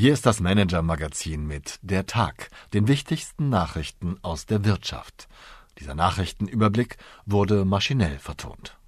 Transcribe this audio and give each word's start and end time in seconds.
Hier 0.00 0.12
ist 0.12 0.26
das 0.26 0.38
Manager-Magazin 0.38 1.44
mit 1.44 1.80
Der 1.82 2.06
Tag, 2.06 2.50
den 2.72 2.86
wichtigsten 2.86 3.48
Nachrichten 3.48 4.16
aus 4.22 4.46
der 4.46 4.64
Wirtschaft. 4.64 5.26
Dieser 5.80 5.96
Nachrichtenüberblick 5.96 6.98
wurde 7.26 7.64
maschinell 7.64 8.20
vertont. 8.20 8.78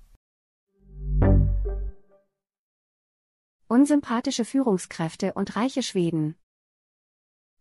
Unsympathische 3.66 4.44
Führungskräfte 4.44 5.32
und 5.32 5.56
reiche 5.56 5.82
Schweden. 5.82 6.36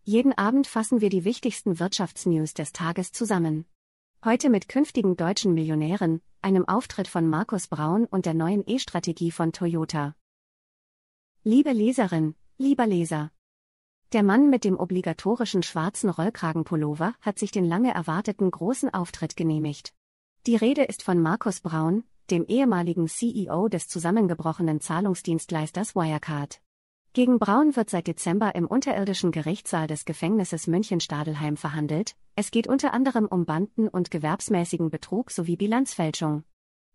Jeden 0.04 0.38
Abend 0.38 0.68
fassen 0.68 1.02
wir 1.02 1.10
die 1.10 1.24
wichtigsten 1.24 1.80
Wirtschaftsnews 1.80 2.54
des 2.54 2.72
Tages 2.72 3.14
zusammen. 3.14 3.66
Heute 4.24 4.52
mit 4.52 4.70
künftigen 4.70 5.18
deutschen 5.18 5.56
Millionären, 5.56 6.22
einem 6.44 6.68
Auftritt 6.68 7.08
von 7.08 7.28
Markus 7.28 7.66
Braun 7.66 8.06
und 8.06 8.28
der 8.28 8.36
neuen 8.36 8.64
E-Strategie 8.68 9.32
von 9.32 9.54
Toyota. 9.54 10.16
Liebe 11.44 11.72
Leserin, 11.72 12.36
lieber 12.60 12.86
Leser. 12.86 13.32
Der 14.12 14.24
Mann 14.24 14.50
mit 14.50 14.64
dem 14.64 14.76
obligatorischen 14.76 15.62
schwarzen 15.62 16.10
Rollkragenpullover 16.10 17.14
hat 17.22 17.38
sich 17.38 17.52
den 17.52 17.64
lange 17.64 17.94
erwarteten 17.94 18.50
großen 18.50 18.92
Auftritt 18.92 19.36
genehmigt. 19.36 19.94
Die 20.48 20.56
Rede 20.56 20.84
ist 20.84 21.04
von 21.04 21.22
Markus 21.22 21.60
Braun, 21.60 22.04
dem 22.32 22.44
ehemaligen 22.46 23.08
CEO 23.08 23.68
des 23.68 23.88
zusammengebrochenen 23.88 24.82
Zahlungsdienstleisters 24.82 25.96
Wirecard. 25.96 26.60
Gegen 27.14 27.38
Braun 27.38 27.76
wird 27.76 27.92
seit 27.92 28.08
Dezember 28.08 28.56
im 28.56 28.66
unterirdischen 28.66 29.32
Gerichtssaal 29.32 29.86
des 29.86 30.06
Gefängnisses 30.06 30.66
München-Stadelheim 30.66 31.56
verhandelt. 31.56 32.16
Es 32.36 32.50
geht 32.50 32.66
unter 32.66 32.96
anderem 32.96 33.28
um 33.28 33.46
Banden 33.46 33.88
und 33.88 34.10
gewerbsmäßigen 34.10 34.90
Betrug 34.90 35.30
sowie 35.30 35.56
Bilanzfälschung. 35.56 36.46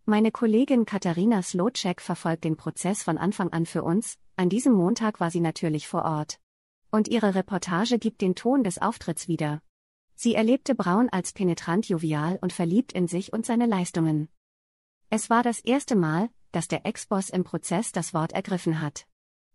Meine 0.04 0.32
Kollegin 0.32 0.84
Katharina 0.84 1.42
Slotschek 1.42 2.00
verfolgt 2.00 2.42
den 2.42 2.56
Prozess 2.56 3.04
von 3.04 3.18
Anfang 3.18 3.52
an 3.52 3.66
für 3.66 3.84
uns. 3.84 4.18
An 4.36 4.48
diesem 4.48 4.72
Montag 4.72 5.20
war 5.20 5.30
sie 5.30 5.40
natürlich 5.40 5.86
vor 5.86 6.04
Ort. 6.04 6.40
Und 6.94 7.08
ihre 7.08 7.34
Reportage 7.34 7.98
gibt 7.98 8.20
den 8.20 8.36
Ton 8.36 8.62
des 8.62 8.80
Auftritts 8.80 9.26
wieder. 9.26 9.60
Sie 10.14 10.36
erlebte 10.36 10.76
Braun 10.76 11.08
als 11.08 11.32
penetrant 11.32 11.88
jovial 11.88 12.38
und 12.40 12.52
verliebt 12.52 12.92
in 12.92 13.08
sich 13.08 13.32
und 13.32 13.44
seine 13.44 13.66
Leistungen. 13.66 14.28
Es 15.10 15.28
war 15.28 15.42
das 15.42 15.58
erste 15.58 15.96
Mal, 15.96 16.30
dass 16.52 16.68
der 16.68 16.86
Ex-Boss 16.86 17.30
im 17.30 17.42
Prozess 17.42 17.90
das 17.90 18.14
Wort 18.14 18.30
ergriffen 18.30 18.80
hat. 18.80 19.08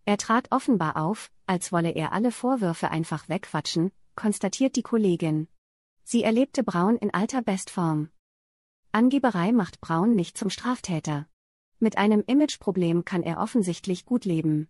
Er 0.04 0.18
trat 0.18 0.52
offenbar 0.52 0.98
auf, 0.98 1.32
als 1.46 1.72
wolle 1.72 1.92
er 1.92 2.12
alle 2.12 2.34
Vorwürfe 2.34 2.92
einfach 2.92 3.30
wegquatschen, 3.30 3.94
konstatiert 4.16 4.76
die 4.76 4.84
Kollegin. 4.84 5.48
Sie 6.04 6.24
erlebte 6.24 6.62
Braun 6.62 6.98
in 6.98 7.14
alter 7.14 7.42
Bestform. 7.42 8.10
Angeberei 8.92 9.54
macht 9.54 9.80
Braun 9.80 10.14
nicht 10.14 10.38
zum 10.38 10.50
Straftäter. 10.50 11.26
Mit 11.80 11.98
einem 11.98 12.22
Imageproblem 12.28 13.06
kann 13.06 13.24
er 13.24 13.38
offensichtlich 13.38 14.04
gut 14.04 14.26
leben. 14.26 14.68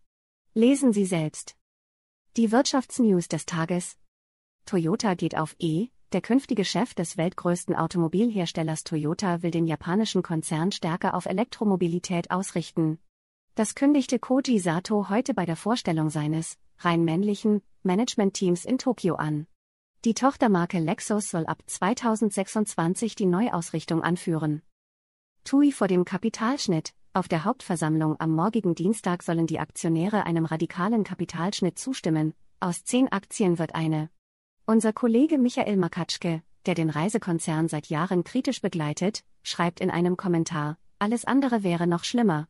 Lesen 0.53 0.93
Sie 0.93 1.05
selbst. 1.05 1.58
Die 2.39 2.53
Wirtschaftsnews 2.53 3.27
des 3.27 3.45
Tages. 3.45 3.97
Toyota 4.65 5.13
geht 5.15 5.35
auf 5.35 5.57
E. 5.59 5.89
Der 6.13 6.21
künftige 6.21 6.63
Chef 6.63 6.93
des 6.93 7.17
weltgrößten 7.17 7.75
Automobilherstellers 7.75 8.85
Toyota 8.85 9.43
will 9.43 9.51
den 9.51 9.67
japanischen 9.67 10.23
Konzern 10.23 10.71
stärker 10.71 11.15
auf 11.15 11.25
Elektromobilität 11.25 12.31
ausrichten. 12.31 12.97
Das 13.55 13.75
kündigte 13.75 14.19
Koji 14.19 14.57
Sato 14.59 15.09
heute 15.09 15.33
bei 15.33 15.45
der 15.45 15.57
Vorstellung 15.57 16.09
seines, 16.09 16.57
rein 16.77 17.03
männlichen, 17.03 17.61
Managementteams 17.83 18.63
in 18.63 18.77
Tokio 18.77 19.15
an. 19.15 19.45
Die 20.05 20.13
Tochtermarke 20.13 20.79
Lexus 20.79 21.29
soll 21.29 21.45
ab 21.45 21.61
2026 21.65 23.15
die 23.15 23.25
Neuausrichtung 23.25 24.01
anführen. 24.01 24.61
TUI 25.43 25.73
vor 25.73 25.89
dem 25.89 26.05
Kapitalschnitt, 26.05 26.93
auf 27.19 27.27
der 27.27 27.43
Hauptversammlung 27.43 28.15
am 28.19 28.31
morgigen 28.31 28.75
Dienstag 28.75 29.23
sollen 29.23 29.45
die 29.45 29.59
Aktionäre 29.59 30.25
einem 30.25 30.45
radikalen 30.45 31.03
Kapitalschnitt 31.03 31.77
zustimmen, 31.77 32.33
aus 32.61 32.85
zehn 32.85 33.11
Aktien 33.11 33.59
wird 33.59 33.75
eine. 33.75 34.09
Unser 34.65 34.93
Kollege 34.93 35.37
Michael 35.37 35.75
Makatschke, 35.75 36.41
der 36.65 36.75
den 36.75 36.89
Reisekonzern 36.89 37.67
seit 37.67 37.87
Jahren 37.87 38.23
kritisch 38.23 38.61
begleitet, 38.61 39.25
schreibt 39.43 39.81
in 39.81 39.91
einem 39.91 40.15
Kommentar, 40.15 40.77
alles 40.97 41.25
andere 41.25 41.61
wäre 41.61 41.87
noch 41.87 42.05
schlimmer. 42.05 42.47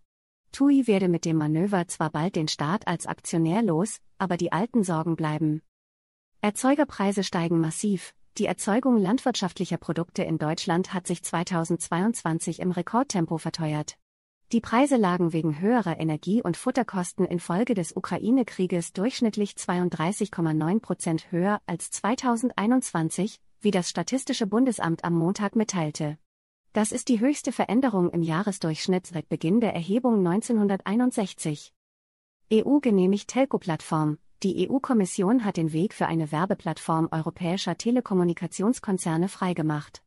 TUI 0.52 0.86
werde 0.86 1.08
mit 1.08 1.26
dem 1.26 1.38
Manöver 1.38 1.88
zwar 1.88 2.12
bald 2.12 2.36
den 2.36 2.48
Staat 2.48 2.88
als 2.88 3.08
Aktionär 3.08 3.64
los, 3.64 3.98
aber 4.20 4.38
die 4.38 4.52
alten 4.52 4.84
Sorgen 4.84 5.16
bleiben. 5.16 5.64
Erzeugerpreise 6.42 7.24
steigen 7.24 7.60
massiv, 7.60 8.14
die 8.38 8.46
Erzeugung 8.46 8.98
landwirtschaftlicher 8.98 9.78
Produkte 9.78 10.22
in 10.22 10.38
Deutschland 10.38 10.94
hat 10.94 11.08
sich 11.08 11.24
2022 11.24 12.60
im 12.60 12.70
Rekordtempo 12.70 13.40
verteuert. 13.40 13.98
Die 14.52 14.62
Preise 14.62 14.98
lagen 14.98 15.32
wegen 15.32 15.60
höherer 15.60 16.00
Energie- 16.00 16.42
und 16.42 16.58
Futterkosten 16.58 17.24
infolge 17.24 17.76
des 17.76 17.96
Ukraine-Krieges 17.96 18.94
durchschnittlich 18.94 19.52
32,9 19.52 20.80
Prozent 20.80 21.32
höher 21.32 21.62
als 21.68 21.92
2021, 21.92 23.40
wie 23.62 23.70
das 23.70 23.92
Statistische 23.92 24.48
Bundesamt 24.48 25.04
am 25.04 25.14
Montag 25.14 25.56
mitteilte. 25.56 26.18
Das 26.74 26.92
ist 26.92 27.10
die 27.10 27.20
höchste 27.20 27.52
Veränderung 27.52 28.10
im 28.10 28.24
Jahresdurchschnitt 28.24 29.06
seit 29.06 29.30
Beginn 29.30 29.60
der 29.60 29.76
Erhebung 29.76 30.26
1961. 30.26 31.72
EU 32.52 32.80
genehmigt 32.80 33.28
Telco-Plattform. 33.28 34.18
Die 34.42 34.68
EU-Kommission 34.68 35.46
hat 35.46 35.58
den 35.58 35.74
Weg 35.74 35.94
für 35.94 36.08
eine 36.08 36.32
Werbeplattform 36.32 37.10
europäischer 37.12 37.78
Telekommunikationskonzerne 37.78 39.30
freigemacht. 39.30 40.02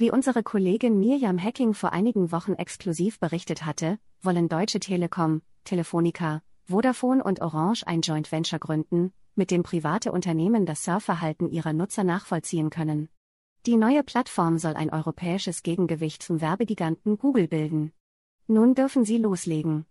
Wie 0.00 0.10
unsere 0.10 0.42
Kollegin 0.42 0.98
Mirjam 0.98 1.38
Hacking 1.38 1.74
vor 1.74 1.92
einigen 1.92 2.32
Wochen 2.32 2.54
exklusiv 2.54 3.20
berichtet 3.20 3.66
hatte, 3.66 3.98
wollen 4.22 4.48
Deutsche 4.48 4.80
Telekom, 4.80 5.42
Telefonica, 5.64 6.40
Vodafone 6.64 7.22
und 7.22 7.42
Orange 7.42 7.86
ein 7.86 8.00
Joint 8.00 8.32
Venture 8.32 8.58
gründen, 8.58 9.12
mit 9.34 9.50
dem 9.50 9.62
private 9.62 10.10
Unternehmen 10.10 10.64
das 10.64 10.84
Surfverhalten 10.84 11.50
ihrer 11.50 11.74
Nutzer 11.74 12.02
nachvollziehen 12.02 12.70
können. 12.70 13.10
Die 13.66 13.76
neue 13.76 14.02
Plattform 14.02 14.56
soll 14.56 14.72
ein 14.72 14.88
europäisches 14.88 15.62
Gegengewicht 15.62 16.22
zum 16.22 16.40
Werbegiganten 16.40 17.18
Google 17.18 17.46
bilden. 17.46 17.92
Nun 18.46 18.74
dürfen 18.74 19.04
sie 19.04 19.18
loslegen. 19.18 19.84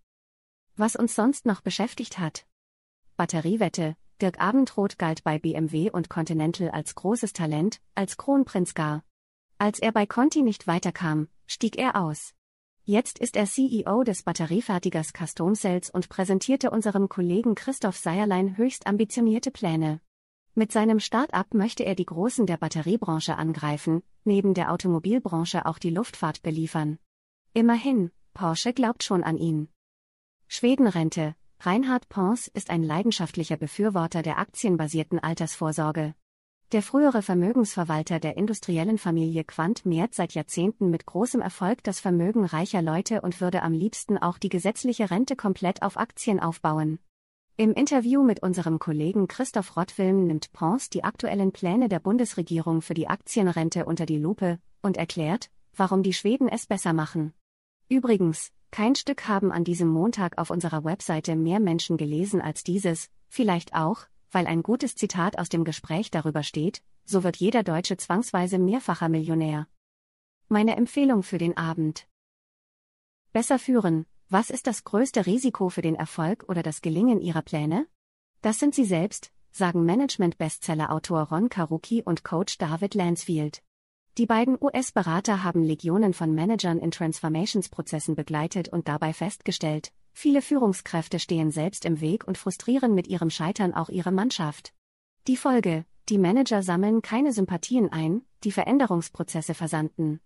Was 0.75 0.95
uns 0.95 1.13
sonst 1.13 1.45
noch 1.45 1.61
beschäftigt 1.61 2.17
hat. 2.17 2.47
Batteriewette, 3.15 3.95
Dirk 4.23 4.41
Abendroth 4.41 4.97
galt 4.97 5.23
bei 5.23 5.37
BMW 5.37 5.91
und 5.91 6.09
Continental 6.09 6.71
als 6.71 6.95
großes 6.95 7.31
Talent, 7.33 7.79
als 7.93 8.17
Kronprinz 8.17 8.73
gar. 8.73 9.03
Als 9.61 9.79
er 9.79 9.91
bei 9.91 10.05
Conti 10.05 10.41
nicht 10.41 10.67
weiterkam, 10.67 11.27
stieg 11.45 11.77
er 11.77 11.97
aus. 11.97 12.33
Jetzt 12.85 13.19
ist 13.19 13.35
er 13.35 13.45
CEO 13.45 14.05
des 14.05 14.23
Batteriefertigers 14.23 15.11
Custom 15.11 15.53
Cells 15.53 15.89
und 15.89 16.07
präsentierte 16.07 16.71
unserem 16.71 17.09
Kollegen 17.09 17.55
Christoph 17.55 17.97
Seierlein 17.97 18.55
höchst 18.55 18.87
ambitionierte 18.87 19.51
Pläne. 19.51 19.99
Mit 20.55 20.71
seinem 20.71 21.01
Start-up 21.01 21.53
möchte 21.53 21.83
er 21.83 21.95
die 21.95 22.05
Großen 22.05 22.45
der 22.45 22.55
Batteriebranche 22.55 23.35
angreifen, 23.35 24.01
neben 24.23 24.53
der 24.53 24.71
Automobilbranche 24.71 25.65
auch 25.65 25.77
die 25.77 25.89
Luftfahrt 25.89 26.41
beliefern. 26.41 26.97
Immerhin, 27.51 28.11
Porsche 28.33 28.71
glaubt 28.71 29.03
schon 29.03 29.25
an 29.25 29.37
ihn. 29.37 29.67
Schwedenrente. 30.47 31.35
Reinhard 31.59 32.07
Pons 32.07 32.47
ist 32.47 32.69
ein 32.69 32.83
leidenschaftlicher 32.83 33.57
Befürworter 33.57 34.21
der 34.21 34.39
aktienbasierten 34.39 35.19
Altersvorsorge. 35.19 36.15
Der 36.71 36.83
frühere 36.83 37.23
Vermögensverwalter 37.23 38.19
der 38.19 38.37
industriellen 38.37 38.99
Familie 38.99 39.43
Quandt 39.43 39.87
mehrt 39.87 40.13
seit 40.13 40.35
Jahrzehnten 40.35 40.91
mit 40.91 41.07
großem 41.07 41.41
Erfolg 41.41 41.83
das 41.83 41.99
Vermögen 41.99 42.45
reicher 42.45 42.83
Leute 42.83 43.21
und 43.21 43.41
würde 43.41 43.63
am 43.63 43.73
liebsten 43.73 44.19
auch 44.19 44.37
die 44.37 44.49
gesetzliche 44.49 45.09
Rente 45.09 45.35
komplett 45.35 45.81
auf 45.81 45.97
Aktien 45.97 46.39
aufbauen. 46.39 46.99
Im 47.57 47.73
Interview 47.73 48.23
mit 48.23 48.43
unserem 48.43 48.77
Kollegen 48.77 49.27
Christoph 49.27 49.77
Rottwilm 49.77 50.27
nimmt 50.27 50.53
Pons 50.53 50.91
die 50.91 51.03
aktuellen 51.03 51.51
Pläne 51.51 51.89
der 51.89 51.99
Bundesregierung 51.99 52.83
für 52.83 52.93
die 52.93 53.07
Aktienrente 53.07 53.85
unter 53.85 54.05
die 54.05 54.19
Lupe 54.19 54.59
und 54.83 54.95
erklärt, 54.95 55.49
warum 55.75 56.03
die 56.03 56.13
Schweden 56.13 56.47
es 56.47 56.67
besser 56.67 56.93
machen. 56.93 57.33
Übrigens, 57.89 58.51
kein 58.69 58.93
Stück 58.93 59.27
haben 59.27 59.51
an 59.51 59.63
diesem 59.63 59.87
Montag 59.87 60.37
auf 60.37 60.51
unserer 60.51 60.83
Webseite 60.83 61.35
mehr 61.35 61.59
Menschen 61.59 61.97
gelesen 61.97 62.41
als 62.41 62.63
dieses, 62.63 63.09
vielleicht 63.27 63.73
auch, 63.73 64.05
weil 64.31 64.47
ein 64.47 64.63
gutes 64.63 64.95
Zitat 64.95 65.37
aus 65.37 65.49
dem 65.49 65.63
Gespräch 65.63 66.11
darüber 66.11 66.43
steht, 66.43 66.81
so 67.05 67.23
wird 67.23 67.37
jeder 67.37 67.63
Deutsche 67.63 67.97
zwangsweise 67.97 68.59
mehrfacher 68.59 69.09
Millionär. 69.09 69.67
Meine 70.47 70.75
Empfehlung 70.75 71.23
für 71.23 71.37
den 71.37 71.57
Abend. 71.57 72.07
Besser 73.33 73.59
führen, 73.59 74.05
was 74.29 74.49
ist 74.49 74.67
das 74.67 74.83
größte 74.83 75.25
Risiko 75.25 75.69
für 75.69 75.81
den 75.81 75.95
Erfolg 75.95 76.45
oder 76.47 76.63
das 76.63 76.81
Gelingen 76.81 77.19
Ihrer 77.19 77.41
Pläne? 77.41 77.87
Das 78.41 78.59
sind 78.59 78.75
Sie 78.75 78.85
selbst, 78.85 79.31
sagen 79.51 79.85
Management-Bestseller-Autor 79.85 81.23
Ron 81.29 81.49
Karuki 81.49 82.03
und 82.03 82.23
Coach 82.23 82.57
David 82.57 82.93
Lansfield. 82.93 83.63
Die 84.17 84.25
beiden 84.25 84.57
US-Berater 84.59 85.43
haben 85.43 85.63
Legionen 85.63 86.13
von 86.13 86.35
Managern 86.35 86.77
in 86.77 86.91
Transformationsprozessen 86.91 88.15
begleitet 88.15 88.69
und 88.69 88.87
dabei 88.87 89.13
festgestellt, 89.13 89.91
Viele 90.11 90.41
Führungskräfte 90.41 91.19
stehen 91.19 91.51
selbst 91.51 91.85
im 91.85 92.01
Weg 92.01 92.27
und 92.27 92.37
frustrieren 92.37 92.93
mit 92.93 93.07
ihrem 93.07 93.29
Scheitern 93.29 93.73
auch 93.73 93.89
ihre 93.89 94.11
Mannschaft. 94.11 94.73
Die 95.27 95.37
Folge, 95.37 95.85
die 96.09 96.17
Manager 96.17 96.63
sammeln 96.63 97.01
keine 97.01 97.33
Sympathien 97.33 97.91
ein, 97.91 98.23
die 98.43 98.51
Veränderungsprozesse 98.51 99.53
versanden. 99.53 100.19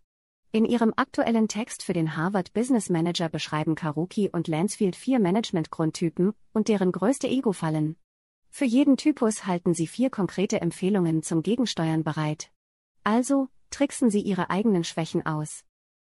In 0.51 0.65
ihrem 0.65 0.93
aktuellen 0.95 1.47
Text 1.47 1.81
für 1.81 1.93
den 1.93 2.15
Harvard 2.15 2.53
Business 2.53 2.89
Manager 2.89 3.27
beschreiben 3.27 3.75
Karuki 3.75 4.29
und 4.29 4.47
Lansfield 4.47 4.95
vier 4.95 5.19
Management-Grundtypen 5.19 6.33
und 6.53 6.67
deren 6.67 6.91
größte 6.91 7.27
Ego-Fallen. 7.27 7.95
Für 8.49 8.65
jeden 8.65 8.97
Typus 8.97 9.47
halten 9.47 9.73
Sie 9.73 9.87
vier 9.87 10.11
konkrete 10.11 10.61
Empfehlungen 10.61 11.23
zum 11.23 11.41
Gegensteuern 11.41 12.03
bereit. 12.03 12.51
Also, 13.03 13.49
tricksen 13.71 14.11
Sie 14.11 14.21
Ihre 14.21 14.51
eigenen 14.51 14.83
Schwächen 14.83 15.25
aus. 15.25 15.63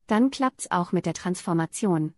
Dann 0.06 0.30
klappt's 0.30 0.70
auch 0.70 0.92
mit 0.92 1.08
der 1.08 1.16
Transformation. 1.16 2.14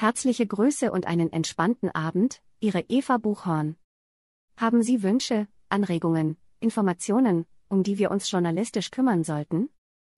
Herzliche 0.00 0.46
Grüße 0.46 0.92
und 0.92 1.08
einen 1.08 1.32
entspannten 1.32 1.90
Abend, 1.90 2.40
Ihre 2.60 2.82
Eva 2.82 3.16
Buchhorn. 3.16 3.74
Haben 4.56 4.84
Sie 4.84 5.02
Wünsche, 5.02 5.48
Anregungen, 5.70 6.36
Informationen, 6.60 7.46
um 7.66 7.82
die 7.82 7.98
wir 7.98 8.12
uns 8.12 8.30
journalistisch 8.30 8.92
kümmern 8.92 9.24
sollten? 9.24 9.70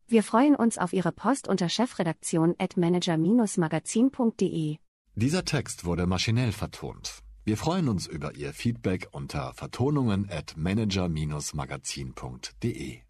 Wir 0.07 0.23
freuen 0.23 0.55
uns 0.55 0.77
auf 0.77 0.93
Ihre 0.93 1.13
Post 1.13 1.49
unter 1.49 1.71
chefredaktion 1.71 2.55
at 2.59 2.77
manager-magazin.de. 2.77 4.77
Dieser 5.15 5.45
Text 5.47 5.87
wurde 5.87 6.07
maschinell 6.07 6.53
vertont. 6.53 7.23
Wir 7.47 7.57
freuen 7.57 7.89
uns 7.89 8.07
über 8.07 8.35
Ihr 8.35 8.53
Feedback 8.53 9.09
unter 9.13 9.55
vertonungen 9.55 10.29
at 10.29 10.59
manager-magazin.de. 10.59 13.01